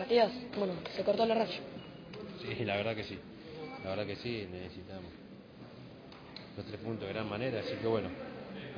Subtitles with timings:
[0.00, 1.60] Matías, bueno, se cortó la racha.
[2.40, 3.18] Sí, la verdad que sí.
[3.84, 5.12] La verdad que sí, necesitamos
[6.56, 8.08] los tres puntos de gran manera, así que bueno,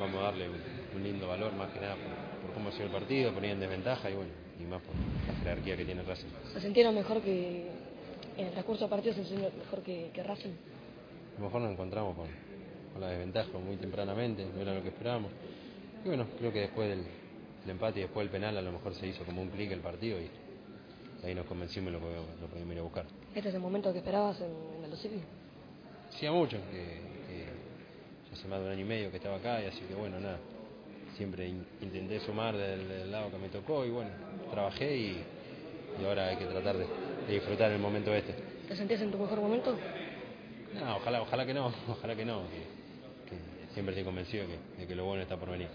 [0.00, 0.56] vamos a darle un,
[0.96, 3.60] un lindo valor más que nada por, por cómo ha sido el partido, ponía en
[3.60, 6.26] desventaja y bueno, y más por la jerarquía que tiene Racing.
[6.54, 7.68] ¿Se sintieron mejor que
[8.36, 10.50] en el transcurso del partido se sintieron mejor que, que Racing?
[10.50, 12.26] A lo mejor nos encontramos con,
[12.92, 15.30] con la desventaja muy tempranamente, no era lo que esperábamos.
[16.04, 17.04] Y bueno, creo que después del,
[17.60, 19.80] del empate y después del penal a lo mejor se hizo como un clic el
[19.80, 20.28] partido y
[21.22, 23.04] ahí nos convencimos y lo podíamos, lo podíamos ir a buscar.
[23.34, 25.20] ¿Este es el momento que esperabas en, en el City?
[26.18, 26.78] Sí, a mucho, que,
[27.28, 27.44] que
[28.28, 30.20] ya hace más de un año y medio que estaba acá y así que bueno,
[30.20, 30.38] nada,
[31.16, 34.10] siempre in- intenté sumar del, del lado que me tocó y bueno,
[34.50, 35.24] trabajé y,
[36.00, 36.86] y ahora hay que tratar de,
[37.26, 38.34] de disfrutar el momento este.
[38.68, 39.76] ¿Te sentías en tu mejor momento?
[40.74, 42.42] No, ojalá, ojalá que no, ojalá que no,
[43.28, 45.68] que, que siempre estoy convencido que, de que lo bueno está por venir.